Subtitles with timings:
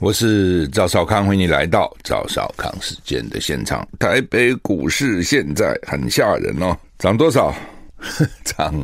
[0.00, 3.86] 我是赵少康，欢迎你来到赵少康时间的现场。
[3.98, 7.54] 台北股市现在很吓人哦，涨多少？
[8.42, 8.74] 涨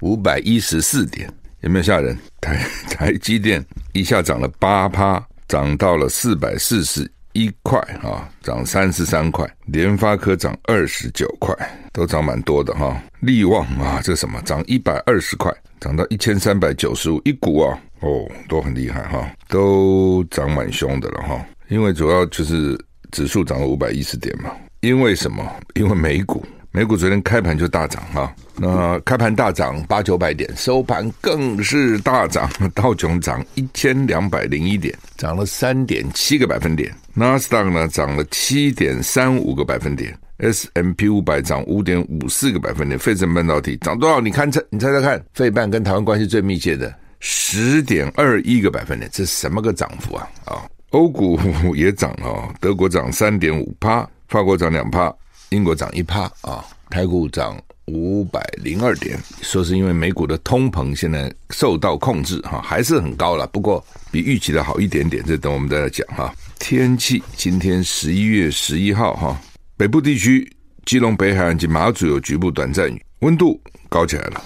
[0.00, 1.30] 五百一十四点，
[1.60, 2.16] 有没有吓人？
[2.40, 2.56] 台
[2.88, 9.46] 台积电一下涨了八趴，涨到了四百四十一块啊，涨三十三块。
[9.66, 11.54] 联发科涨二十九块，
[11.92, 12.98] 都涨蛮多的哈。
[13.20, 14.40] 力旺啊，这什么？
[14.40, 17.78] 涨一百二十块，涨到一千三百九十五一股啊。
[18.02, 21.44] 哦都很厉害哈，都涨蛮凶的了哈。
[21.68, 22.78] 因为主要就是
[23.10, 24.50] 指数涨了五百一十点嘛。
[24.80, 25.42] 因为什么？
[25.74, 28.34] 因为美股，美股昨天开盘就大涨哈。
[28.56, 36.92] 那开盘大涨八九百点，收盘更是大涨，道琼涨一千两百零一点，涨了三点七个百分点。
[37.14, 42.98] 纳斯达克呢涨了七点三五个百分点，S M P 五百涨五点五四个百分点。
[42.98, 44.20] 费城半导体涨多少？
[44.20, 46.92] 你看这，你猜猜看，费半跟台湾关系最密切的。
[47.24, 50.28] 十点二一个百分点，这是什么个涨幅啊？
[50.44, 51.38] 啊，欧股
[51.72, 55.14] 也涨了，德国涨三点五趴，法国涨两趴，
[55.50, 57.56] 英国涨一趴啊，台股涨
[57.86, 66.34] 五百零二点，说是因为美股的通膨现在受到控制哈，还是很高了，不过比预期的好一点点，这等我们再来讲哈。
[66.58, 69.40] 天气，今天十一月十一号哈，
[69.76, 70.50] 北部地区
[70.86, 74.42] 基隆北海岸及马祖有局部短暂雨，温度高起来了。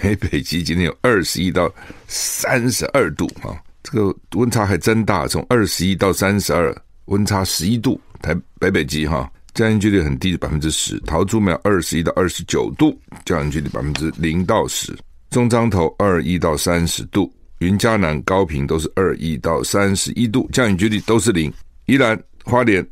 [0.00, 1.72] 北北基今天有二十一到
[2.06, 6.74] 三十二度啊，这个温差还真大，从二十一到三十二，
[7.06, 8.00] 温差十一度。
[8.22, 10.98] 台北北极哈，降雨几率很低，百分之十。
[11.00, 14.96] 桃竹苗二十一到二十九度，降雨几率百分之零到十。
[15.30, 21.52] 中彰投二一到三十度，云嘉南高屏都是二一到三十一度，降雨几率都是零。
[21.84, 22.84] 宜兰花莲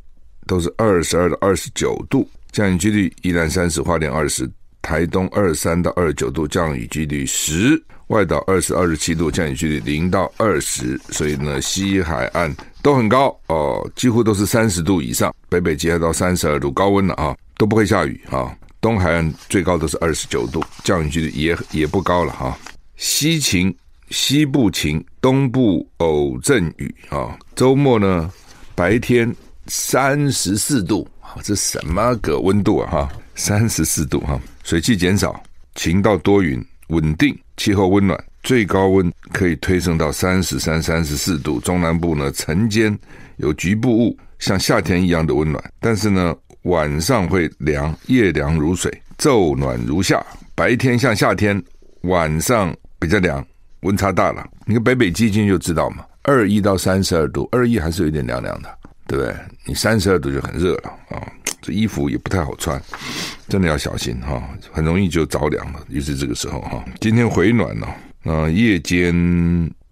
[0.45, 4.49] 都是二十二到二十九度，降雨几率宜兰三十，花莲二十。
[4.85, 7.75] 台东二十三到二十九度，降雨几率十；
[8.09, 10.95] 外岛二十二十七度，降雨几率零到二十。
[11.09, 15.33] 所以呢，西海岸都很高哦，几乎都是三十度以上。
[15.49, 18.55] 北北基还到三十二度，高温了啊，都不会下雨啊。
[18.79, 22.55] 东海岸最高都是二十九度，降雨几率也也不高了哈。
[22.95, 23.75] 西晴，
[24.11, 27.35] 西部晴，东部偶阵雨啊。
[27.55, 28.31] 周末呢，
[28.75, 29.35] 白天
[29.65, 31.07] 三十四度，
[31.41, 33.11] 这什么个温度啊哈？
[33.35, 34.39] 三十四度哈。
[34.63, 35.41] 水汽减少，
[35.75, 41.59] 晴到多云，稳定，气候温暖，最高温可以推升到三十三、三十四度。
[41.59, 42.97] 中南部呢，晨间
[43.37, 50.25] 有局部雾，像夏天一样的温暖，但是呢，晚上会凉，夜凉如水，昼暖如夏。
[50.55, 51.61] 白天像夏天，
[52.01, 53.45] 晚上比较凉，
[53.81, 54.47] 温差大了。
[54.65, 58.69] 你看北北基金就知道嘛，二一到三十二度，二一还是有点凉凉的，
[59.07, 59.35] 对不对？
[59.65, 61.17] 你三十二度就很热了啊。
[61.17, 61.21] 哦
[61.61, 62.79] 这衣服也不太好穿，
[63.49, 65.79] 真的要小心哈，很容易就着凉了。
[65.89, 67.87] 于是这个时候哈，今天回暖了，
[68.21, 69.11] 那夜间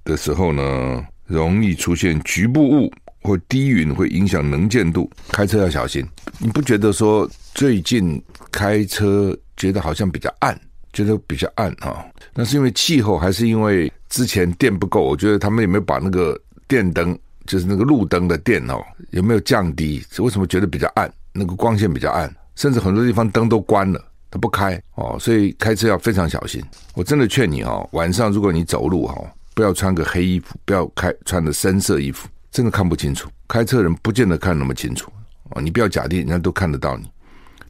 [0.04, 2.94] 的时候呢，容易出现局部雾
[3.24, 6.06] 或低云，会影响能见度，开车要小心。
[6.38, 10.56] 你不觉得说最近开车觉得好像比较暗，
[10.92, 12.06] 觉得比较暗啊？
[12.36, 15.02] 那是因为气候，还是因为之前电不够？
[15.02, 18.82] 我觉得他们有没有把那个电灯，就是那个路灯的电哦，
[19.12, 20.04] 有没有降低？
[20.20, 21.12] 为什么觉得比较暗？
[21.34, 26.64] 那个光线比较暗，甚至很多地方灯都关了，它不开哦，所以开车要非常小心。
[26.94, 29.16] 我真的劝你哦，晚上如果你走路哈，
[29.56, 33.30] 不要穿个黑衣服，不要开穿的深色衣服，真的看不清楚。
[33.48, 35.12] 开车人不见得看那么清楚
[35.52, 37.10] 哦，你不要假定人家都看得到你，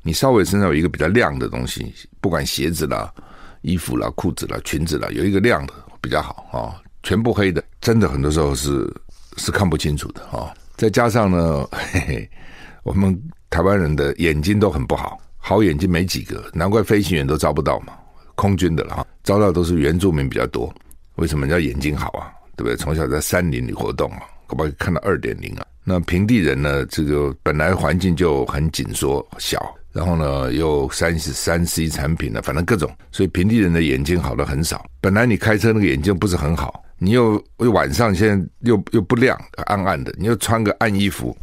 [0.02, 3.12] 你稍微身上有一个比较亮的东西，不管鞋子啦、
[3.62, 6.76] 衣服啦、裤子啦、裙子啦，有一个亮的比较好啊、哦。
[7.02, 8.90] 全部黑的，真的很多时候是
[9.38, 10.54] 是看不清楚的啊、哦。
[10.76, 12.30] 再加上呢， 嘿嘿，
[12.84, 13.22] 我们。
[13.54, 17.94] 台湾人的眼睛都很不好，好眼睛没几个，难怪飞行员都招不到嘛。
[18.34, 20.74] 空军的了哈，招到都是原住民比较多。
[21.18, 22.34] 为什么叫眼睛好啊？
[22.56, 22.76] 对不对？
[22.76, 25.64] 从小在山林里活动啊，可不可以看到二点零啊？
[25.84, 26.84] 那平地人呢？
[26.88, 34.84] 这个本来环境就很紧缩小，然后呢又三十三 C 产品呢，反正各种，所以平地人的眼睛好的很少。
[35.00, 41.36] 本来你开车那个眼睛不是很好，你又又晚上现在又又不亮，暗暗的，你又穿个暗衣服。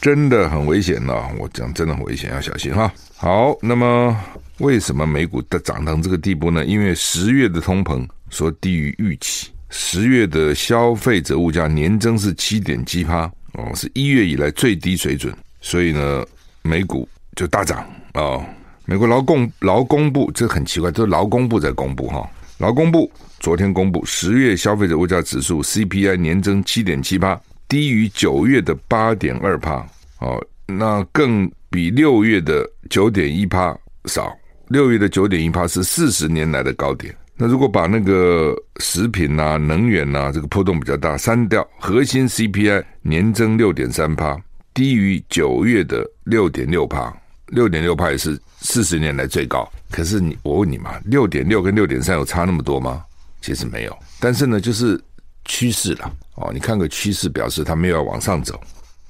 [0.00, 2.92] 真的很危险了，我讲真的很危险，要小心哈。
[3.16, 4.14] 好，那么
[4.58, 6.64] 为什么美股的涨到这个地步呢？
[6.64, 16.26] 因为十月的通膨说低于预期，十月的消费者物价年增是七点七八哦，是一月以来最低水准，所以呢，
[16.62, 18.44] 美股就大涨哦。
[18.84, 22.28] 美国劳工劳工部这很奇怪，都是劳工部在公布哈。
[22.58, 23.10] 劳工部
[23.44, 27.38] 昨天公布十月消费者物价指数 CPI 年增七点七趴，
[27.68, 29.86] 低于九月的八点二趴
[30.20, 33.76] 哦，那更比六月的九点一趴
[34.06, 34.34] 少。
[34.68, 37.14] 六月的九点一趴是四十年来的高点。
[37.36, 44.40] 那如果把那个食品啊、能源啊这个波动比较大删掉，核心 CPI 年增六点三趴，
[44.72, 47.14] 低于九月的六点六趴。
[47.48, 49.70] 六点六趴也是四十年来最高。
[49.90, 53.04] 可是你我问你嘛，六点六跟六点三有差那么多吗？
[53.44, 53.94] 其实没有。
[54.18, 54.98] 但是呢，就是
[55.44, 56.50] 趋势了哦。
[56.54, 58.58] 你看个趋势，表示它没有要往上走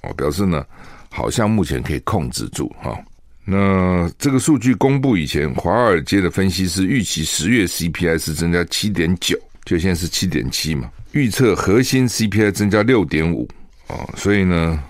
[0.03, 0.67] 哦，表示呢
[1.09, 2.99] 好像目前可以控制住哈。
[3.45, 10.91] 那这个数据公布以前，华尔街的分析师预期十月 CPI 是增加七点九，就现在是七点七嘛。
[11.13, 13.49] 预测核心 CPI 增加六点五
[13.87, 14.83] 啊，所以呢，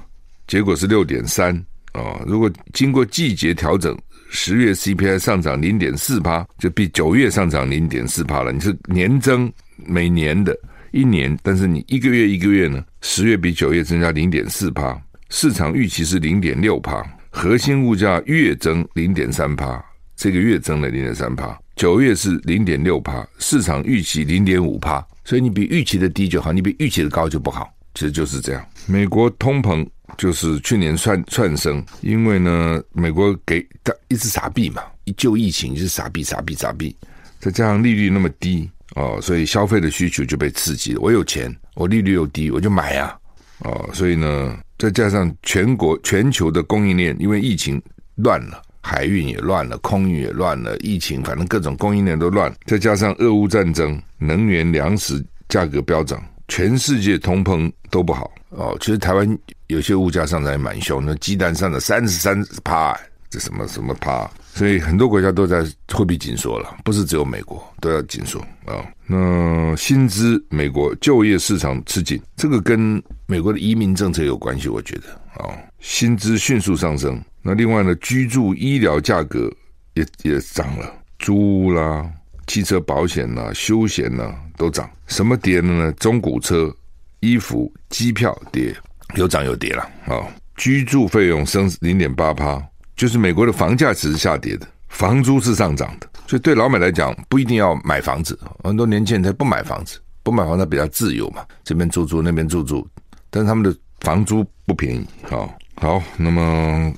[0.46, 1.54] 结果是六点三
[1.92, 2.22] 啊。
[2.24, 3.94] 如果经过季节调整，
[4.30, 8.52] 十月 CPI 上涨零点四趴，就比九月上涨零点四趴了。
[8.52, 10.56] 你是年增每年的
[10.92, 15.00] 一年，但是你一个月一个月呢，十月比九月增加零点四趴，
[15.30, 17.04] 市场预期是零点六趴。
[17.36, 19.84] 核心物价月增零点三趴，
[20.14, 28.64] 这个月增了零点三趴，九月是零点六趴，市场预期零点五趴，所以你比预期的低就好，你比预期的高就不好，其实就是这样。
[28.86, 29.84] 美国通膨
[30.16, 36.96] 就是去年窜窜升，因为呢，美国给他一直傻币嘛，一救疫情就是傻币傻币傻币，
[37.40, 41.00] 再加上利率那么低哦，所以消费的需求就被刺激了。
[41.00, 43.16] 我有钱，我利率又低，我就买啊，
[43.60, 44.58] 哦，所以呢。
[44.76, 47.80] 再加上全国全球的供应链，因为疫情
[48.16, 52.52] 乱了，海运也乱了，空运也乱了，疫情反正各种供应链都乱。
[52.66, 58.76] 再加上俄乌战争，能源粮食价格飙涨，全世界通膨都不好哦。
[58.80, 62.98] 其实台湾有些物价上涨也蛮凶，那鸡蛋上涨三十三趴，
[63.30, 64.30] 这什么什么趴？
[64.54, 68.84] 所以很多国家都在货币紧缩了，不是只有美国都要紧缩啊。
[69.06, 75.50] 那薪资，美国就业市场吃紧，这个跟美国的移民政策有关系，我觉得啊，
[75.80, 77.20] 薪资迅速上升。
[77.42, 79.52] 那另外呢，居住医疗价格
[79.94, 82.08] 也也涨了，租屋啦、
[82.46, 84.90] 汽车保险啦、休闲啦都涨。
[85.06, 85.92] 什么跌了呢？
[85.92, 86.74] 中古车、
[87.20, 88.74] 衣服、机票跌，
[89.14, 90.26] 有涨有跌了啊。
[90.56, 92.62] 居住费用升零点八趴。
[92.96, 98.38] 就是美国的房价只是下跌的，房租是上涨的，所以对老美来讲不一定要买房子。
[98.62, 102.86] 很多年轻人他不买房子，不买房子比较自由嘛，这边住住那边住住，
[103.30, 105.04] 但是他们的房租不便宜。
[105.24, 106.94] 好，好，那么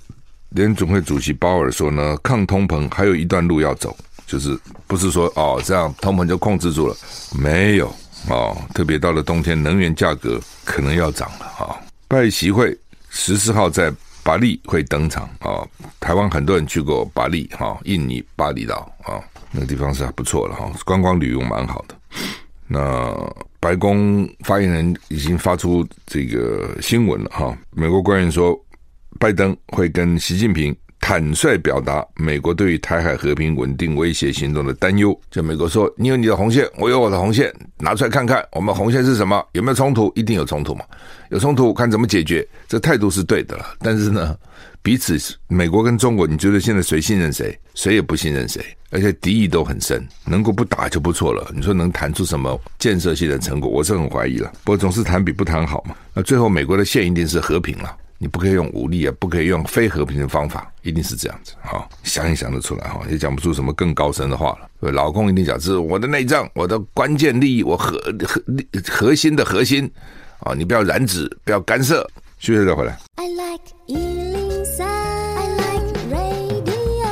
[0.51, 3.97] 联准会主席鲍尔说呢，抗通膨还有一段路要走，
[4.27, 6.97] 就是不是说哦这样通膨就控制住了，
[7.39, 7.87] 没有
[8.29, 11.47] 哦，特别到了冬天，能源价格可能要涨了。
[11.47, 12.77] 哈，拜习会
[13.11, 13.93] 十四号在。
[14.27, 15.63] 巴黎会登场啊！
[16.01, 21.95] 台湾很多人去过巴黎哈，印尼巴厘岛啊，那个地方是还不错的哈，观光旅游蛮好的。
[22.67, 23.15] 那
[23.61, 28.61] 白宫发言人已经发出这个新闻了哈，美国官员说，
[29.21, 30.77] 拜登会跟习近平。
[31.01, 35.17] 坦率表达美国对于台海和平稳定威胁行动的担忧。
[35.31, 39.45] 就美国说，你有你的红线，我有我的红线，拿出来看看，我们红线是什么？
[39.53, 40.11] 有没有冲突？
[40.17, 40.85] 一定有冲突嘛？
[41.31, 42.47] 有冲突，看怎么解决。
[42.67, 43.67] 这态度是对的了。
[43.81, 44.37] 但是呢，
[44.83, 47.57] 彼此美国跟中国，你觉得现在谁信任谁？
[47.75, 50.05] 谁也不信任谁，而且敌意都很深。
[50.25, 51.53] 能够不打就不错了。
[51.55, 53.71] 你说能谈出什么建设性的成果？
[53.71, 54.51] 我是很怀疑了。
[54.65, 55.95] 不过总是谈比不谈好嘛。
[56.15, 57.97] 那最后美国的线一定是和平了。
[58.19, 64.91] 你不可以用武力啊，不可以用非和平的方法，一定是这样子哈，想也想得出来哈，也讲不出什么更高深的话了。
[64.93, 68.43] 老公一定讲，这是我的内脏，我的关键利益，我核核
[68.89, 69.91] 核心的核心
[70.41, 72.09] 啊，你不要染指，不要干涉。
[72.39, 72.99] 休息再回来。
[73.17, 77.09] I like 103, I like radio。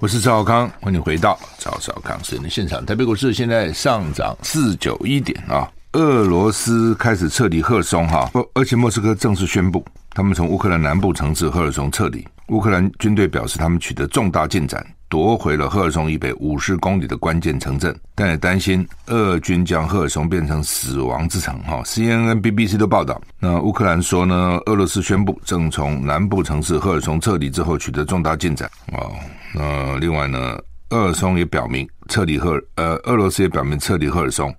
[0.00, 2.84] 我是赵少康，欢迎回到赵少康私人的现场。
[2.84, 5.70] 台北股市现在上涨四九一点啊。
[5.96, 12.22] 俄罗斯开始撤离赫尔松哈，而而且莫斯科正式宣布，他们从乌克兰南部城市赫尔松撤离。
[12.48, 21.80] 乌克兰军队表示，他们取得重大进展，夺回了赫尔松以北五十公里的关键城镇，但也担心俄军将赫尔松变成死亡之城哈。
[21.86, 29.10] CNN、BBC 都报道，那乌克兰说呢，俄罗斯宣布正从南部城市赫尔松撤离之后取得重大进展哦。
[29.54, 30.58] 那另外呢，
[30.90, 34.54] 赫尔松也表明撤离赫尔呃，俄罗斯也表明撤离赫尔松。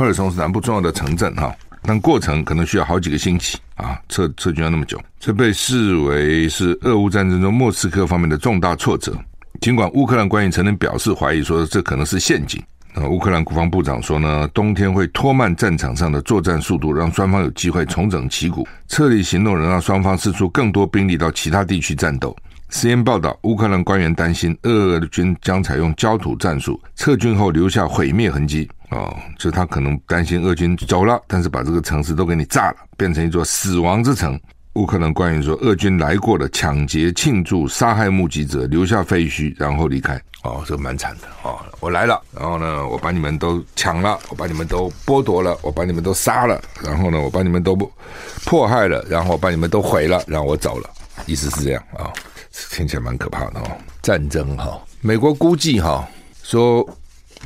[0.00, 9.14] 赫尔松是南部重要的城镇哈，但过程可能需要好几个星期啊，撤撤军要那么久，这被视为是俄乌战争中莫斯科方面的重大挫折。
[9.60, 12.62] 尽管乌克兰官员曾经表示怀疑说这可能是陷阱，
[12.94, 18.66] 那，乌克兰国防部长说呢，冬天会拖慢战场上的作战速度，让双方有机会重整旗鼓。
[18.88, 22.34] 撤离行动能让双方释出更多兵力到其他地区战斗。
[22.70, 28.70] CNN 报道，乌克兰官员担心俄军将采用焦土战术，撤军后留下毁灭痕迹。
[28.90, 34.38] 哦，就他可能担心俄军走了，但是把这个城市都给你炸了，变成一座死亡之城。
[34.74, 40.20] 乌克兰官员说，俄军来过了，抢劫、庆祝、杀害目击者，留下废墟，然后离开。
[40.42, 41.58] 哦，这蛮惨的哦。
[41.80, 47.76] 我来了，然后呢，我把你们都抢了，我把你们都剥夺了，我把你们都杀了，然后呢，我把你们都
[48.44, 50.88] 迫害了，然后把你们都毁了，然后我走了。
[51.26, 52.10] 意思是这样啊、
[52.70, 53.78] 听起来蛮可怕的哦。
[54.02, 56.08] 战争哈、哦，美国估计哈、哦，
[56.42, 56.98] 说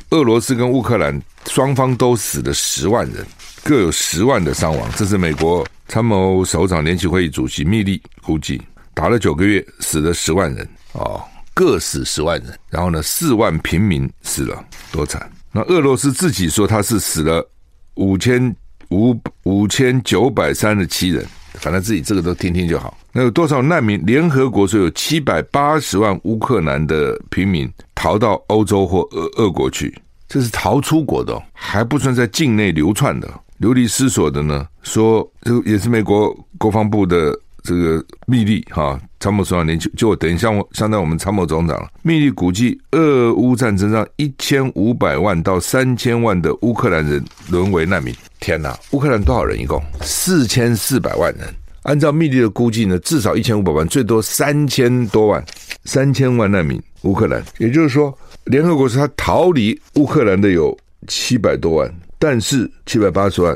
[0.09, 3.25] 俄罗斯跟乌克兰双方都死了十万人，
[3.63, 5.65] 各有十万的伤亡，这是美国。
[5.87, 8.59] 参谋首长联席会议主席密利估计，
[8.95, 12.59] 打了九个月，死了十万人哦，各死十万人。
[12.69, 15.31] 然后呢，四万平民死了，多惨！
[15.51, 17.47] 那俄罗斯自己说他是死了
[17.93, 18.53] 五千
[18.89, 21.23] 五五千九百三十七人，
[21.59, 22.97] 反正自己这个都听听就好。
[23.11, 24.03] 那有多少难民？
[24.05, 29.97] 联合国说有七百八十万乌克兰的平民逃到欧洲或俄俄国去，
[30.27, 33.29] 这是逃出国的，还不算在境内流窜的。
[33.57, 37.33] 流离失所的呢，说这也是美国国防部的
[37.65, 41.89] 这个密利哈参谋总长您就，就等于相相当于我们参谋总长了。
[42.03, 48.15] 密利估计，俄乌战争让一千五百万到三千万的乌克兰人沦为难民。
[48.39, 49.59] 天哪，乌克兰多少人？
[49.59, 51.53] 一共四千四百万人。
[51.81, 55.43] 按照密利的估计呢，至少一千五百万，最多三千多万，
[55.83, 57.43] 三千万难民乌克兰。
[57.57, 61.93] 也就是说，联合国说他逃离乌克兰的有七百多万。
[62.17, 63.55] 但是七百八十万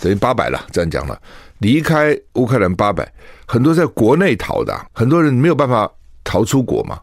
[0.00, 1.20] 等于八百了，这样讲了，
[1.58, 3.10] 离开乌克兰八百，
[3.46, 5.90] 很多在国内逃的，很多人没有办法
[6.24, 7.00] 逃出国嘛，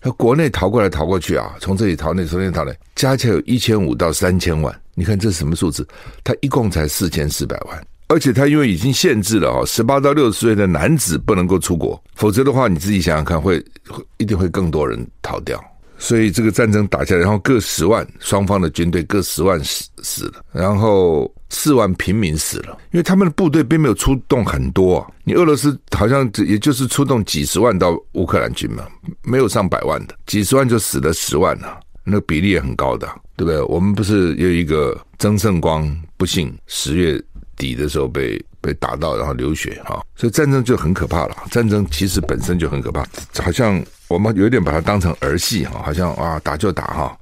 [0.00, 5.86] 他国内逃过来逃过去啊，从这里逃那，从那逃来，加起来有一千五到三千万，你看这是什么数字？
[6.22, 13.58] 他一共才四千四百万，而且他因为已经限制了哦，十八到六十岁的男子不能够出国，否则的话你自己想想看会，
[13.88, 15.62] 会一定会更多人逃掉。
[15.98, 25.06] 所以这个战争打下来，然后各十万，双方的军队各十万死死了，然后四万平民死了，因为他们的部队并没有出动很多啊。
[25.24, 28.84] 你俄罗斯好像也就是出动几十万到乌克兰军嘛，
[29.22, 33.60] 没有上百万的，几十万就死了十万了，那个比例也很高的，对不对？
[33.62, 37.18] 我们不是有一个曾圣光不幸十月
[37.56, 41.34] 底的时候被被打到，然后流血哈，所以战争就很可怕了。
[41.50, 43.02] 战争其实本身就很可怕，
[43.42, 43.82] 好像。
[44.08, 47.18] 我们有点把它当成儿戏哈，好像啊打就打哈，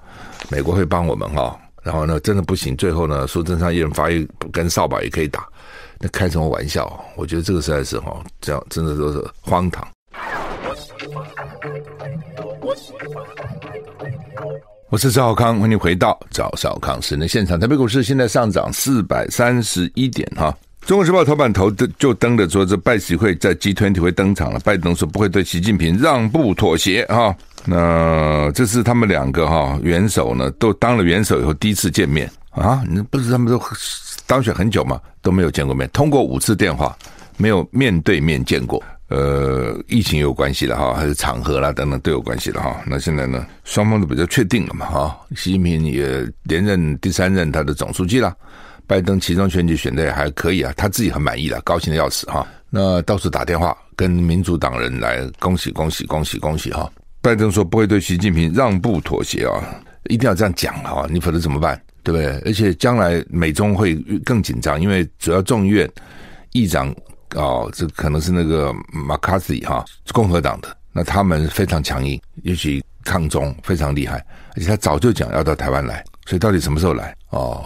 [0.50, 5.48] 美国会帮我们哈，然后呢真的不行，最后呢苏贞昌一人发一根扫把也可以打，
[5.98, 7.02] 那开什么玩笑？
[7.16, 9.86] 我觉得这个实在是哈，这样真的都是荒唐。
[14.90, 17.58] 我是赵少康，欢迎回到赵少康时的现场。
[17.58, 20.54] 台北股市现在上涨四百三十一点哈。
[20.86, 24.60] 中国时报头版头的就登的说，这拜习会在 G20 会登场了。
[24.60, 27.34] 拜登说不会对习近平让步妥协哈。
[27.64, 32.84] 那这是他们两个哈元首呢，都当了元首以后第一次见面啊。
[32.86, 33.58] 你不是他们都
[34.26, 35.00] 当选很久吗？
[35.22, 36.94] 都没有见过面，通过五次电话，
[37.38, 38.82] 没有面对面见过。
[39.08, 42.76] 呃，疫情有关系了哈，还是场合啦等等都有关系了哈。
[42.86, 45.18] 那现在呢，双方都比较确定了嘛哈。
[45.34, 48.36] 习近平也连任第三任他的总书记了。
[48.86, 52.46] 拜登其中选举选的也还可以啊，他自己很满意了，高兴的要死哈。
[52.70, 56.90] 那到处打电话跟民主党人来恭喜恭喜恭喜恭喜哈。
[57.22, 61.80] 拜登说不会对习近平让步妥协啊，一定要这样讲啊，你否则怎么办？
[62.02, 62.38] 对不对？
[62.44, 65.90] 而且将来美中会更紧张，因为主要众议院
[66.52, 66.94] 议长
[67.34, 74.22] 哦，这可能是那个麦卡锡哈，共和党的，那他们非常强硬，尤其抗中非常厉害，
[74.54, 77.64] 而且他早就讲要到台湾来，所以到底什么时候来哦？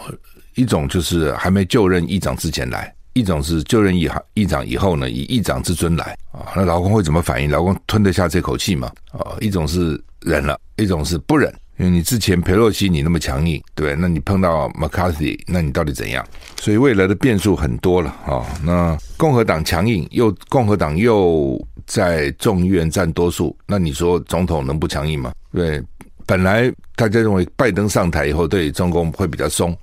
[0.58, 6.50] 一种就是还没就任议长之前来，一种是就任议议长以后呢，以议长之尊来啊。
[6.56, 7.48] 那劳工会怎么反应？
[7.48, 8.90] 劳工吞得下这口气吗？
[9.12, 11.54] 啊，一种是忍了，一种是不忍。
[11.76, 16.26] 因为你之前裴洛西你那么强硬，对，那你碰到 McCarthy，那你到底怎样？
[16.60, 18.44] 所以未来的变数很多了啊。
[18.64, 25.32] 那共和党强硬，又共和党又在众议院占多数，那你说总统能不强硬吗？
[25.52, 25.80] 对，
[26.26, 29.76] 本来大家认为拜登上台以后对中共会比较松。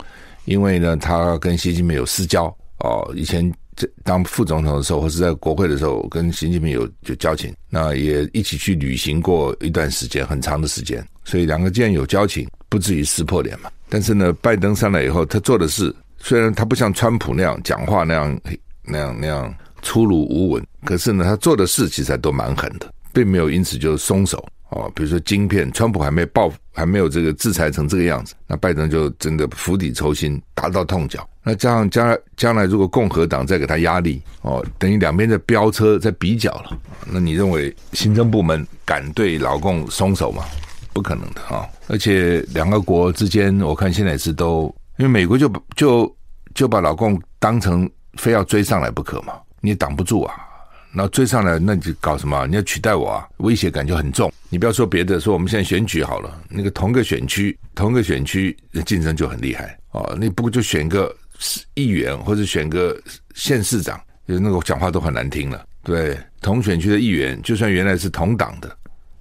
[0.45, 2.45] 因为呢，他跟习近平有私交
[2.79, 13.69] 哦，以前这当副总统的时候，或是在国会的时候，跟习近平有有交情，那也一起去旅行过一段时间，很长的时间，所以两个既然有交情，不至于撕破脸嘛。
[13.89, 18.41] 但是呢，拜登上来以后，他做的事虽然他不像川普那样讲话那样
[18.83, 24.43] 那样那样粗鲁无闻，可是呢，他做的事其实还都蛮狠的，并没有因此就松手。
[24.75, 31.27] 哦，比如说晶片，川普还没报，还没有这个制裁成这个样子，那拜登就真的釜底抽薪，打到痛脚。
[31.41, 36.77] 那加上将来将来如果共和党再给他压力，哦，等于两边在飙车，在比较了。
[37.07, 40.43] 那你认为行政部门敢对老共松手吗？
[40.91, 46.17] 不可能的啊、而且两个国之间，我看现在是都，因为美国就就
[46.53, 50.33] 就把老共当成非要追上来不可嘛，你也挡不住啊。
[50.95, 52.47] 然后追上来，那你就搞什么？
[52.47, 53.27] 你要取代我啊？
[53.37, 54.31] 威胁感就很重。
[54.47, 60.17] 你不要说别的，说我们现在选举好了，那个同个选区，同个选区竞争就很厉害哦。
[60.17, 61.13] 你不过就选个
[61.73, 62.97] 议员或者选个
[63.33, 65.65] 县市长，就那个讲话都很难听了。
[65.83, 68.73] 对，同选区的议员，就算原来是同党的，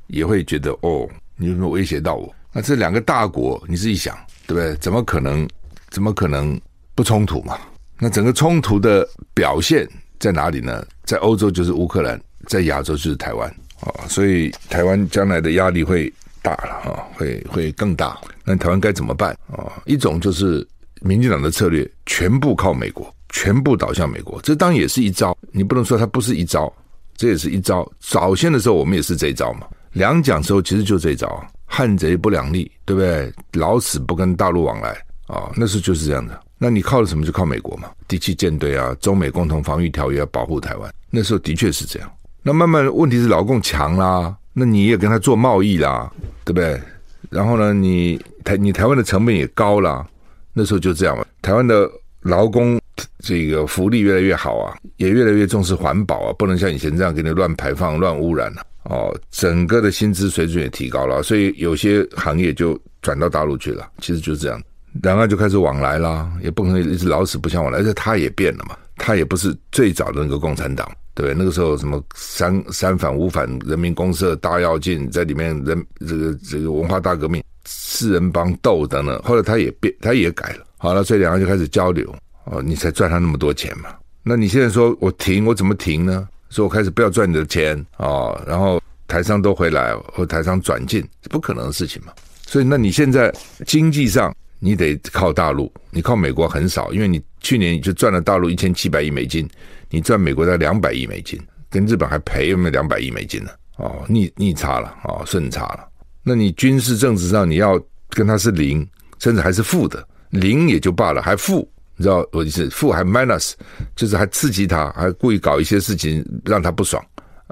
[0.07, 2.33] 也会觉得哦，你有没有威胁到我？
[2.53, 4.17] 那这两个大国，你自己想，
[4.47, 4.77] 对不对？
[4.77, 5.49] 怎么可能？
[5.91, 6.61] 怎么可能
[6.95, 7.59] 不冲突嘛？
[7.99, 9.89] 那整个冲突的表现。
[10.25, 10.83] 在哪里呢？
[11.05, 13.47] 在欧洲就是乌克兰，在亚洲就是台湾
[13.81, 18.19] 啊，所以台湾将来的压力会大了啊，会会更大。
[18.43, 19.71] 那台湾该怎么办啊？
[19.85, 20.67] 一种就是
[21.03, 25.37] 民进党的策略，全部靠美国，全部倒向美国，这当然也是一招。
[25.53, 26.73] 你不能说它不是一招，
[27.19, 27.87] 这也是一招。
[28.01, 33.31] 早先的时候我们也是这一招嘛，两蒋时候其实就这一招，汉贼不两立，对不对？
[33.53, 34.89] 老死不跟大陆往来
[35.27, 36.41] 啊，那时候就是这样的。
[36.65, 37.27] 那你靠的什么？
[37.27, 40.91] 就靠美国嘛，第七舰队啊，中美共同防御条约要保护台湾。
[41.11, 42.11] 那时候的确是这样。
[42.43, 46.11] 那慢慢问题是老共强啦，那你也跟他做贸易啦，
[46.43, 46.81] 对不对？
[47.29, 50.07] 然后呢，你台你台湾的成本也高啦。
[50.55, 51.27] 那时候就这样嘛。
[51.43, 51.87] 台湾的
[52.23, 52.81] 劳工
[53.19, 58.63] 这个福利越来越好啊，也越来越重视环保啊，不能像以前这样给你乱排放、乱污染了。
[58.85, 63.87] 哦，整个的薪资水准也提高了，所以有些行业就转到大陆去了。
[63.99, 64.59] 其实就是这样。
[65.03, 67.81] 两岸就开始往来啦，也不可能一直老死不相往来。
[67.81, 71.35] 而且他也变了嘛，他也不是最早的那个共产党，对？
[71.35, 79.21] 那个时候什么三三反五反、人民公社、大跃进在里面人，这个这个文化大革命、四人帮斗等等。
[79.23, 80.65] 后来他也变，他也改了。
[80.77, 83.89] 好了，所以两岸就开始交流哦，你才赚他那么多钱嘛。
[84.23, 86.29] 那你现在说我停，我怎么停呢？
[86.51, 92.13] 说我开始不要赚你的钱哦，然后台商都回来，或台商转进，不可能的事情嘛。
[92.47, 93.35] 所以那你现在
[93.67, 94.33] 经济上。
[94.65, 99.47] 你得靠大陆，你靠美国很少，因为你去年你就赚了大陆一千七百亿美金，
[99.91, 103.51] 你赚美国的两百亿美金，跟日本还赔有没有两百亿美金呢？
[103.77, 105.87] 哦，逆逆差了，哦，顺差了。
[106.23, 112.67] 那你军事政治上你要跟他是零，甚至还是负的，零也就罢了，还负，你知道我意思？
[112.71, 113.53] 负还 minus，
[113.95, 117.05] 就是还刺激他，还故意搞一些事情让他不爽，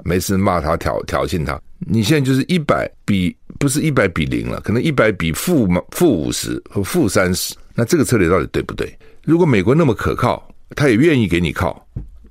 [0.03, 1.61] 没事骂他挑挑衅他。
[1.77, 3.37] 你现在就是一百比。
[3.63, 8.93] 不是一百比零了，可能一百比负负五十和负三十，那这个策略到底对不对？
[9.23, 10.45] 如果美国那么可靠，
[10.75, 11.87] 他也愿意给你靠，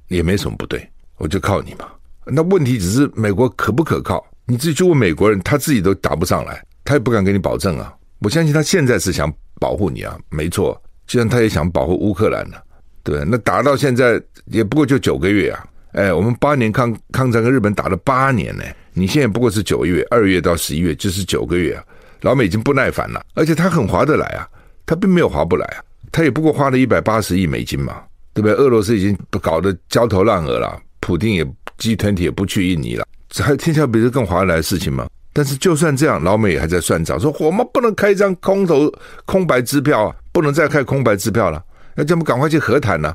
[0.08, 1.86] 也没什么不对，我就靠你嘛。
[2.26, 4.22] 那问题只是美国可不可靠？
[4.44, 7.94] 你自己去问美国人，他自己都答不上来，他也不敢给你保证啊。
[8.18, 12.58] 我相信他现在是想保护你啊，没错，就像他也想保护乌克兰呢、
[13.02, 18.64] 对，那打到现在也不过就九个月啊，哎，我们八年抗抗战跟日本打了八年呢。
[18.94, 21.84] 你现在不过是九月，二月到十一月就是九个月啊，
[22.22, 24.48] 老美已经不耐烦了，而且他很划得来啊，
[24.84, 28.02] 他并没有划不来啊，他也不过花了一百八十亿美金嘛，
[28.34, 28.54] 对不对？
[28.54, 31.44] 俄罗斯已经搞得焦头烂额了，普丁也
[31.78, 33.06] G20 也不去印尼了，
[33.40, 35.06] 还天下比这更划得来的事情吗？
[35.32, 38.92] 但是就算这样，老美也还在算账，说我们不能开一张空头
[39.24, 41.62] 空白支票啊，不能再开空白支票了，
[41.96, 43.14] 要叫我们赶快去和谈呢。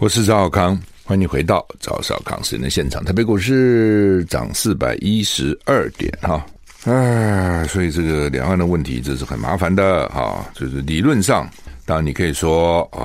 [0.00, 3.04] 我是赵少康，欢迎你回到赵少康时间的现场。
[3.04, 6.46] 台北股市涨四百一十二点哈，
[6.84, 10.46] 哎，所以这个两岸的问题这是很麻烦的哈。
[10.54, 11.50] 就是理论上，
[11.84, 13.02] 当然你可以说啊、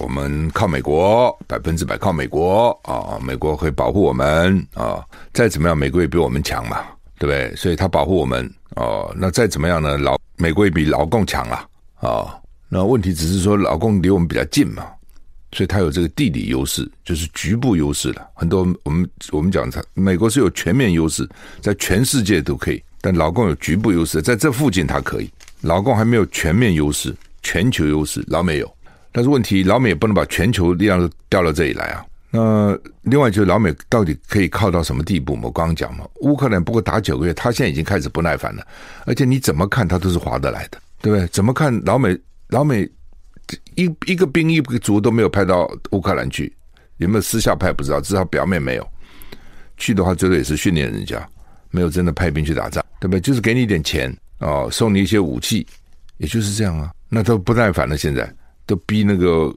[0.00, 5.04] 我们靠美国，百分之百靠美国啊，美国会保护我们啊。
[5.34, 6.78] 再怎么样，美国也比我们强嘛，
[7.18, 7.54] 对不对？
[7.56, 9.14] 所以他保护我们哦。
[9.14, 9.98] 那再怎么样呢？
[9.98, 12.34] 老美国也比老共强了啊。
[12.70, 14.86] 那问题只是说，老共离我们比较近嘛。
[15.52, 18.26] 所以它有这个地理优势，就是局部优势了。
[18.34, 21.26] 很多我们我们讲，它美国是有全面优势，
[21.60, 25.30] 在全世界都可以，但老共有局部优势，在这附近它可以。
[25.62, 28.70] 老共还没有全面优势，全球优势老美有。
[29.12, 32.04] 但是问题，老美也不能把全球力量调到这里来啊。
[32.30, 35.38] 那另外就是老美到底可以靠到什么地步？
[35.42, 38.66] 我刚刚讲嘛，乌克兰不过打九个月，他现在已经开始不耐烦了，
[39.06, 41.26] 而且你怎么看他都是划得来的，对不对？
[41.28, 42.86] 怎么看老美老美？
[43.76, 46.52] 一一个兵一个卒都没有派到乌克兰去，
[46.96, 48.86] 有没有私下派不知道，至少表面没有。
[49.76, 51.26] 去的话，最多也是训练人家，
[51.70, 53.20] 没有真的派兵去打仗，对不对？
[53.20, 55.66] 就是给你一点钱哦，送你一些武器，
[56.16, 56.90] 也就是这样啊。
[57.08, 58.32] 那都不耐烦了，现在
[58.64, 59.54] 都逼那个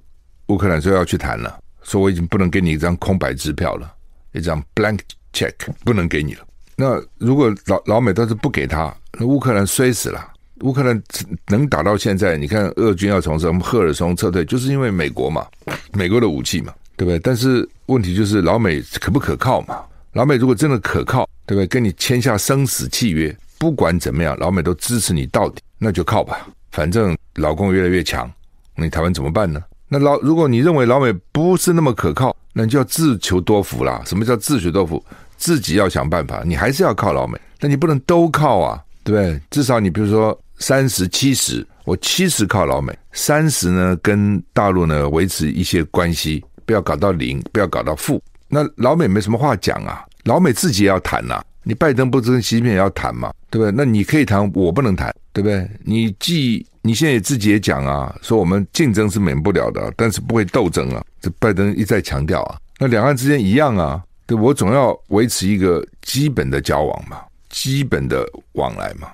[0.48, 3.90] 乌克兰说要去谈了，说我已经不能给你一张空白支票了，
[4.34, 5.00] 一张 blank
[5.34, 5.54] check
[5.86, 6.46] 不能给你了。
[6.76, 10.34] 那如果老老美倒是不给他，那乌克兰衰死了。
[10.62, 11.02] 乌克兰
[11.48, 15.46] 能打到现在，你看俄军要从什么赫尔松撤退，就是因为美国嘛，
[15.94, 17.20] 美国的武器嘛，对不对？
[17.20, 19.80] 但是问题就是老美可不可靠嘛？
[20.14, 21.68] 老美如果真的可靠，对不对？
[21.68, 26.48] 跟你签下生死契约，不管怎么样，老美都支持你到底，那就靠吧。
[26.72, 28.30] 反正老共越来越强，
[28.76, 29.62] 你台湾怎么办呢？
[29.88, 34.02] 那老如果你认为老美不是那么可靠，那你就要自求多福啦。
[34.06, 35.04] 什么叫自求多福？
[35.38, 39.42] 自己要想办法，你还是要靠老美，但你不能都靠啊，对不对？
[39.50, 40.38] 至少你比如说。
[40.60, 48.22] 三十七十，我七十靠老美，三十呢跟大陆呢维持一些关系，不要搞到零，不要搞到负。
[48.48, 53.72] 那老美没什么话讲啊，老美自己也要谈呐、你拜登不是跟习近平也要谈嘛，对不对？
[53.72, 55.70] 那你可以谈，我不能谈，对不对？
[55.84, 61.04] 你既你现在也自己也讲啊，说我们竞争是免不了的，但是不会斗争啊。
[61.22, 69.08] 这拜登一再强调啊，那两岸之间一样啊，对，我总要维持一个基本的交往嘛，基本的往来嘛。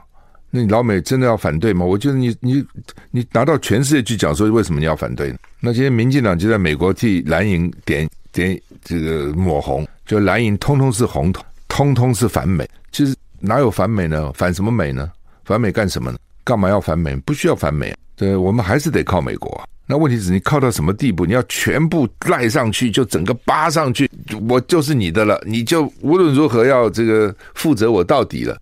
[0.56, 1.86] 那你老美真的要反对吗？
[1.86, 2.66] 我觉得你你
[3.12, 5.38] 你拿到全世界去讲说为什么你要反对呢？
[5.60, 12.66] 那今天民进党就在美国替蓝营点点这个抹红，就蓝营通通是红统，通通是反美。
[12.90, 14.32] 其实哪有反美呢？
[14.34, 15.12] 反什么美呢？
[15.44, 16.18] 反美干什么呢？
[16.46, 17.14] 干嘛要反美？
[17.18, 17.94] 不需要反美。
[18.16, 19.66] 对，我们还是得靠美国啊。
[19.86, 21.26] 那问题是你靠到什么地步？
[21.26, 24.10] 你要全部赖上去，就整个扒上去，
[24.48, 28.58] 我就是你的了，你就无论如何要这个负责我到底了。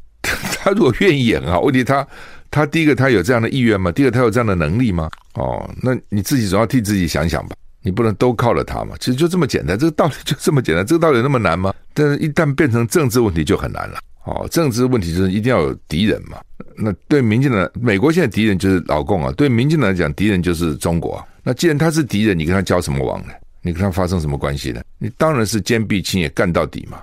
[0.64, 2.08] 他如果愿意演啊，问题他
[2.50, 3.92] 他第一个他有这样的意愿吗？
[3.92, 5.10] 第二个他有这样的能力吗？
[5.34, 7.56] 哦，那你自己总要替自己想想吧。
[7.82, 8.96] 你不能都靠了他嘛。
[8.98, 10.86] 其实就这么简单，这个道理就这么简单。
[10.86, 11.74] 这个道理那么难吗？
[11.94, 14.00] 但是一旦变成政治问题就很难了。
[14.24, 16.38] 哦，政治问题就是一定要有敌人嘛。
[16.78, 19.34] 那对民进党，美国现在敌人就是老共啊。
[19.34, 21.22] 对民进党来讲，敌人就是中国。
[21.44, 23.34] 那既然他是敌人，你跟他交什么往呢？
[23.62, 24.82] 你跟他发生什么关系呢？
[24.98, 27.02] 你当然是坚壁清野，干到底嘛。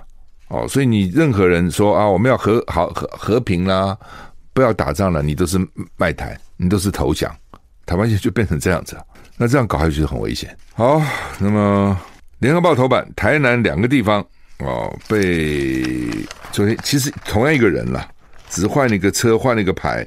[0.51, 3.97] 哦，所以你任何人说啊，我们要和好和和平啦，
[4.51, 5.57] 不要打仗了，你都是
[5.95, 7.33] 卖台，你都是投降，
[7.85, 8.97] 台湾就就变成这样子，
[9.37, 10.53] 那这样搞下去就很危险。
[10.73, 11.01] 好，
[11.39, 11.97] 那么
[12.39, 14.19] 联合报头版，台南两个地方
[14.59, 15.85] 哦，被
[16.51, 18.05] 昨天其实同样一个人啦，
[18.49, 20.05] 只换了一个车，换了一个牌，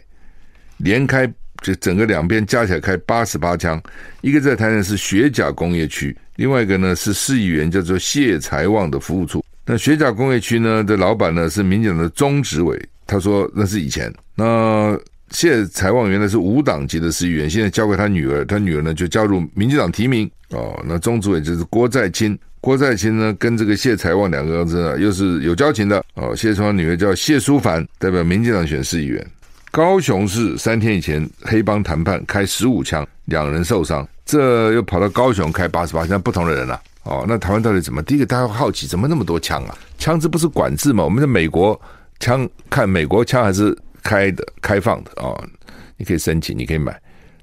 [0.76, 1.26] 连开
[1.62, 3.82] 就整个两边加起来开八十八枪，
[4.20, 9.42] 一个在台南是学甲工业区，另外一个呢是市议员叫做谢财旺的服务处。
[9.66, 14.12] 那学甲工业区呢的老板呢是民进党的中执委，他说那是以前。
[14.34, 14.98] 那
[15.30, 20.78] 谢财旺原来是无党籍的市议员，现在交给他女儿，他女儿呢就加入民进党提名哦。
[20.86, 26.36] 那中执委就是郭在清，郭在清呢跟这个谢财旺两个儿子呢又是有交情的哦。
[26.36, 29.26] 谢财旺女儿叫谢淑凡，代表民进党选市议员。
[29.70, 38.02] 高雄市三天以前黑帮谈判开十五枪，两人受伤，这又跑到高雄开八十八枪，不同的人了、哦，那台湾到底怎么？
[38.02, 39.76] 第一个，大家好奇，怎么那么多枪啊？
[39.98, 41.04] 枪支不是管制吗？
[41.04, 41.78] 我们在美国
[42.18, 45.38] 枪，看美国枪还是开的、开放的哦，
[45.98, 46.98] 你可以申请，你可以买。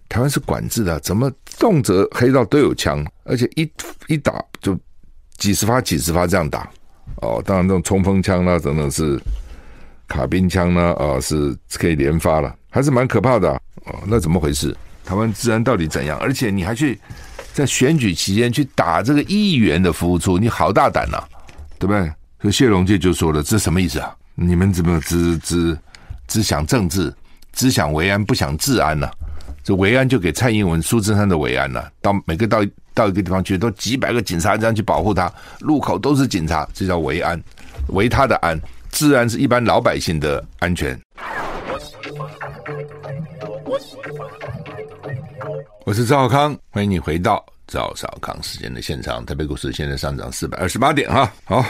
[0.09, 3.71] 台湾是管制的，怎么动辄黑道都有枪，而且一
[4.07, 4.77] 一打就
[5.37, 6.67] 几十发、几十发这样打。
[7.17, 9.21] 哦，当然这种冲锋枪啦，等等是
[10.07, 13.61] 卡宾枪呢，啊、哦，是可以连发了，还是蛮可怕的、啊。
[13.85, 14.75] 哦，那怎么回事？
[15.05, 16.17] 台湾治安到底怎样？
[16.17, 16.99] 而且你还去。
[17.53, 21.21] 在选举期间去打这个议员的服务处，你好大胆呐、
[21.77, 22.11] 对不对？
[22.41, 24.15] 所以谢龙介就说了：“这什么意思啊？
[24.33, 25.77] 你们怎么只只
[26.27, 27.13] 只想政治，
[27.53, 29.07] 只想维安，不想治安呢、
[29.63, 37.39] 这维安就给蔡英文、苏贞昌的维安了、到每个到到一个地方去，都几百个警察这样去保护他，路口都是警察，这叫维安，
[37.89, 38.59] 维他的安。
[38.89, 40.99] 治安是一般老百姓的安全。”
[45.83, 49.25] 我是赵少康，欢迎你回到赵少康时间的现场。
[49.25, 51.33] 台北股市现在上涨四百二十八点哈。
[51.43, 51.65] 好，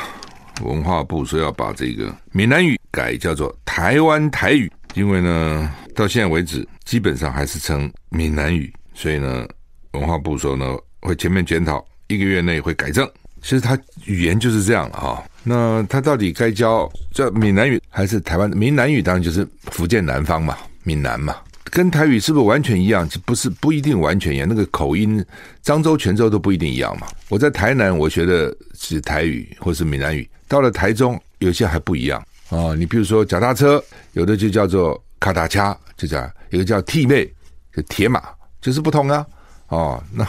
[0.64, 9.48] 文化部说要把这个闽南语改叫做台湾台语，因为呢，到现在为止基本上还是称闽南语，所以呢，
[9.94, 13.10] 文化部说呢会全面检讨，一个月内会改正。
[13.42, 15.24] 其实它语言就是这样了哈。
[15.42, 19.02] 那它到底该教叫闽南语还是台湾闽南语？
[19.02, 21.38] 当然就是福建南方嘛，闽南嘛。
[21.66, 23.08] 跟台语是不是完全一样？
[23.26, 24.48] 不是，不一定完全一样。
[24.48, 25.24] 那个口音，
[25.64, 27.08] 漳州、泉州都不一定一样嘛。
[27.30, 30.28] 我在台南，我学的是台语或是闽南语。
[30.48, 32.20] 到了台中，有些还不一样
[32.50, 32.76] 啊、哦。
[32.76, 33.82] 你比如说脚踏车，
[34.14, 37.26] 有的就叫做卡达恰，就叫有个叫替妹，
[37.74, 38.22] 就铁马，
[38.60, 39.26] 就是不同啊。
[39.68, 40.26] 哦，那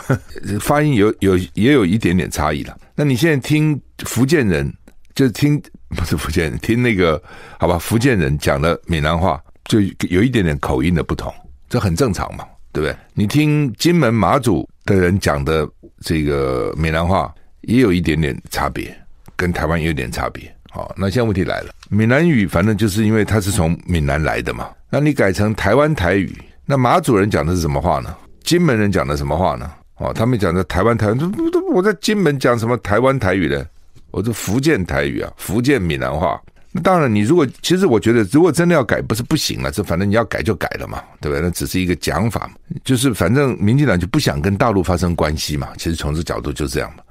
[0.61, 2.79] 发音有有也有一点点差异了。
[2.95, 4.73] 那你现在听福建人，
[5.17, 7.21] 就听不是福建人，听那个
[7.59, 9.43] 好吧，福建人讲的闽南话。
[9.65, 11.33] 就有一点点口音的不同，
[11.69, 12.97] 这很正常嘛，对不对？
[13.15, 15.69] 你听金门马祖的人讲的
[16.01, 18.95] 这个闽南话，也有一点点差别，
[19.37, 20.53] 跟台湾也有点差别。
[20.71, 28.15] 好，那现在问题来了，闽南语反正就是因为它是从闽南来的嘛，那你改成台湾台语，那马祖人讲的是什么话呢？
[28.43, 29.71] 金门人讲的什么话呢？
[29.97, 31.33] 哦，他们讲的台湾台湾，
[31.73, 33.65] 我在金门讲什么台湾台语呢？
[34.11, 36.41] 我是福建台语啊，福建闽南话。
[36.75, 41.43] 那当然，你如果其实我觉得，如果真的要改，不是不行了，这反正你要改就改了嘛，对不对？
[41.43, 42.51] 那只是一个讲法，
[42.83, 45.69] 就是反正民进党就不想跟大陆发生关系嘛。
[45.77, 47.03] 其实从这角度就这样嘛。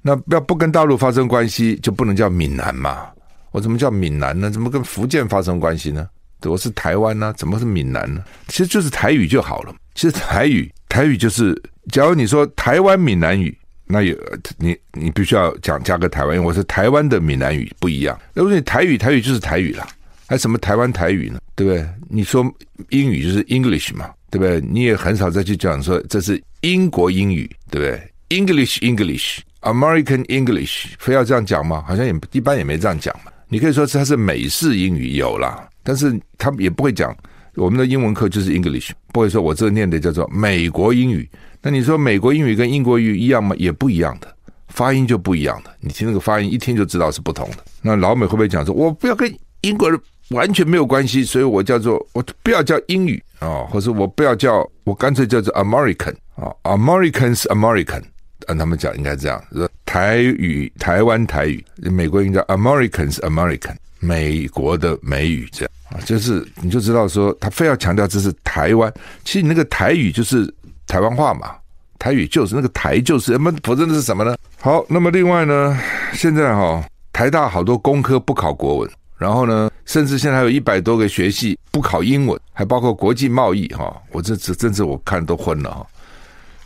[0.00, 3.08] 那要不跟大陆发生关系，就不能叫闽南嘛？
[3.50, 4.50] 我怎么叫闽南呢？
[4.50, 6.08] 怎么跟福建发生关系呢？
[6.46, 7.34] 我是台湾呢？
[7.36, 8.22] 怎么是闽南呢？
[8.46, 9.74] 其实就是台语就好了。
[9.94, 11.60] 其实台语，台语就是，
[11.92, 13.54] 假如你说台湾闽南语。
[13.88, 14.14] 那有
[14.58, 18.18] 你，你必须要讲加个台湾，因为我是台湾的闽南语不一样。
[18.34, 19.88] 那如果你台语，台语就是台语啦，
[20.26, 21.40] 还什么台湾台语呢？
[21.56, 21.84] 对不对？
[22.08, 22.44] 你说
[22.90, 24.60] 英语就是 English 嘛，对不对？
[24.60, 31.82] 你也很少再去讲说这是英国英语，对不对？English English，American English，非要这样讲吗？
[31.88, 33.32] 好像也一般也没这样讲嘛。
[33.48, 37.16] 你可以说它是美式英语有啦，但是他们也不会讲
[37.54, 41.26] 我们的英文课就是 English，不会说我这念的叫做美国英语。
[41.60, 43.54] 那你说美国英语跟英国语一样吗？
[43.58, 44.32] 也不一样的，
[44.68, 45.70] 发音就不一样的。
[45.80, 47.56] 你听那个发音，一听就知道是不同的。
[47.82, 58.02] 那老美会不会讲说，我不要跟英国人完全没有关系，所以我叫做我不要叫英语啊、或者我不要叫我干脆叫做 American 啊、，Americans American，
[58.46, 68.92] 按他们讲应该这样，说台语台湾台语，美国应该叫 Americans American，美国的美语这样啊，就是你就知道说他非要强调这是台湾，
[69.24, 70.54] 其实你那个台语就是。
[70.88, 71.54] 台湾话嘛，
[71.98, 74.34] 台语就是那个台就是，那么否则那是什么呢？
[74.58, 75.78] 好，那么另外呢，
[76.14, 85.86] 现在哈、哦，台大好多工科不考国文，然后呢，甚至现在还有一百多个学系不考英文，还包括国际贸易哈、哦，我这这真是我看都昏了哈。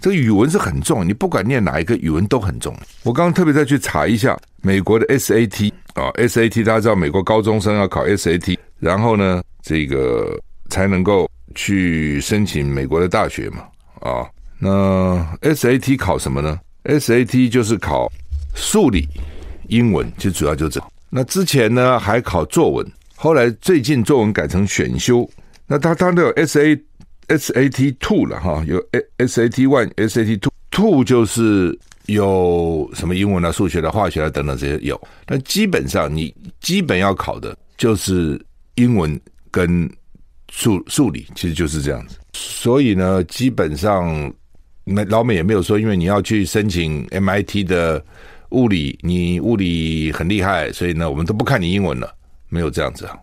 [0.01, 2.75] 这个语文是很重，你不管念哪一个语文都很重。
[3.03, 13.65] 我刚刚特别再去查一下美国的 SAT 啊、，SAT 大家知道美国高中生要考 SAT，然后呢，这个才能够去申请美国的大学嘛。
[14.03, 18.11] 啊、那 SAT 考什么呢？SAT 就是考
[18.55, 19.09] 数理、
[19.69, 20.83] 英文，其实主要就这。
[21.09, 25.29] 那之前呢还考作文，后来最近作文改成选修。
[25.67, 26.81] 那他他都有 SA
[27.29, 28.83] SAT Two 了哈，有
[29.19, 35.01] SAT One、SAT Two Two 就是有什么英文啊、数学的、啊、化学啊等等这些有。
[35.29, 39.19] 那基本上你基本要考的就是英文
[39.51, 39.89] 跟
[40.51, 42.17] 数数理，其实就是这样子。
[42.35, 44.33] 所以呢，基本上，
[44.85, 48.03] 那老美也没有说，因为你要去申请 MIT 的
[48.51, 52.11] 物理，你物理很厉害，所以呢，我们都不看你英文了，
[52.49, 53.19] 没有这样子啊，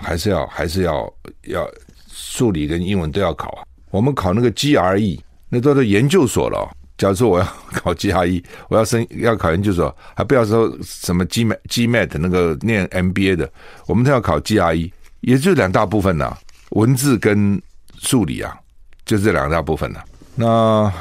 [0.00, 1.12] 还是要还是要
[1.48, 1.68] 要
[2.08, 3.64] 数理跟英文都要考啊。
[3.90, 6.74] 我们考那个 GRE，那都是研究所了。
[6.96, 13.52] 假如说我要考 GRE，我要升要考研究所，还不要说什么 GMA GMAT 那个念 MBA 的，
[13.86, 14.90] 我们都要考 GRE，
[15.20, 16.34] 也就两大部分呐，
[16.70, 17.60] 文字跟。
[18.00, 18.56] 数理啊，
[19.04, 20.04] 就这两大部分了。
[20.34, 20.92] 那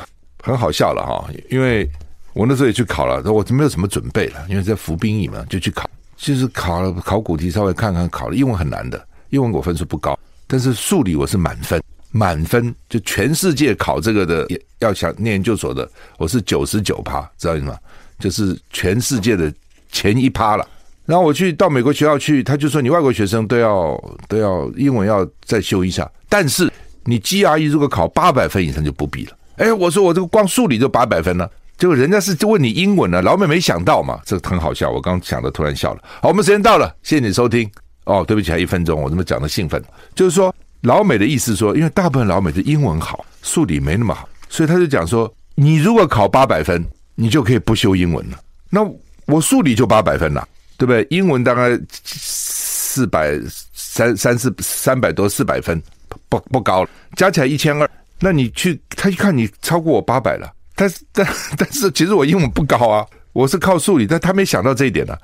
[0.41, 1.89] 很好笑了哈，因为
[2.33, 8.35] 我那时候也去考了，我就没有什么准备了，因为在服兵役嘛，就去考，就是考了考古题，稍微看看考了。
[8.35, 11.81] 英文很难的，英文我分数不高，但是数理我是满分，
[12.11, 14.47] 满分就全世界考这个的，
[14.79, 17.77] 要想念研究所的，我是九十九趴，知道意思吗？
[18.19, 19.53] 就是全世界的
[19.91, 20.65] 前一趴了。
[21.05, 26.71] 然后我去到美国学校去，他就说你外国学生都要都要英文要再修一下，但是。
[27.05, 29.31] 你 GRE 如果考八百分以上就不必了。
[29.57, 34.91] 哎，我说我这个光数理就八百分了，结果人家是就问你英文呢，老美没想到嘛，这个很好笑。
[34.91, 36.01] 我刚想的突然笑了。
[36.21, 37.69] 好，我们时间到了，谢谢你收听。
[38.03, 39.81] 哦，对不起，还一分钟，我这么讲的兴奋，
[40.13, 46.83] 就是说老美的意思说，因为大部分老美的英文好，数理没那么好，所以他就讲说，你如果考八百分，
[47.15, 48.39] 你就可以不修英文了。
[48.69, 48.81] 那
[49.25, 51.07] 我数理就八百分了，对不对？
[51.09, 53.39] 英文大概四百
[53.73, 55.81] 三三四三百多四百分。
[56.29, 57.89] 不不高了，加起来一千二。
[58.19, 65.15] 那你去他一看你超过我八百了，但是但 但是其实我英文不高啊，我是靠数理，但他没想到这一点呢、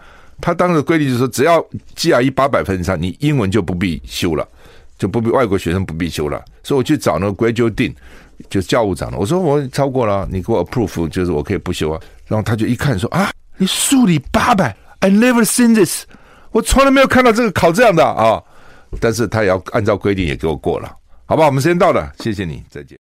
[0.41, 4.45] 他当时规定就是说，只要 GRE 八百分以上，你英文就不必修了，
[4.97, 6.43] 就不必外国学生不必修了。
[6.63, 7.93] 所以我去找那个 Graduate Dean，
[8.49, 9.17] 就是教务长了。
[9.17, 12.01] 我说我超过了，你给我 approve，就是我可以不修啊。
[12.27, 16.03] 然后他就一看说啊，你数理八百，I never seen this，
[16.51, 18.41] 我从来没有看到这个考这样的啊。
[18.99, 21.45] 但是他也要按照规定也给我过了，好吧？
[21.45, 22.99] 我们时间到了，谢谢你，再见。